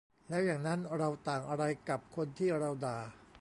[0.29, 2.97] แล้วอย่างนั้นเราต่างอะไรกับคนที่เราด่า?